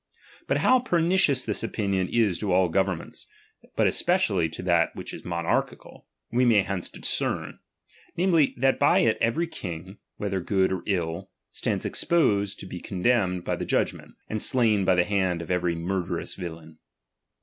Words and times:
But 0.47 0.63
low 0.63 0.79
pernicious 0.79 1.45
this 1.45 1.61
opinion 1.63 2.07
is 2.09 2.39
to 2.39 2.51
all 2.51 2.69
governments, 2.69 3.27
Tint 3.77 3.87
especially 3.87 4.49
to 4.49 4.63
that 4.63 4.95
which 4.95 5.13
is 5.13 5.23
monarchical, 5.23 6.07
we 6.31 6.43
may 6.43 6.63
hence 6.63 6.89
discern; 6.89 7.59
namely, 8.17 8.55
that 8.57 8.79
by 8.79 9.01
it 9.01 9.19
every 9.21 9.47
Icing, 9.47 9.97
"whether 10.17 10.39
good 10.41 10.71
or 10.71 10.81
ill, 10.87 11.29
stands 11.51 11.85
exposed 11.85 12.59
to 12.61 12.65
be 12.65 12.81
con 12.81 13.03
demned 13.03 13.43
by 13.45 13.55
the 13.55 13.63
judgment, 13.63 14.15
and 14.27 14.41
slain 14.41 14.85
by 14.85 14.95
the 14.95 15.05
hand 15.05 15.39
of 15.39 15.51
every 15.51 15.75
murderous 15.75 16.33
villain. 16.33 16.79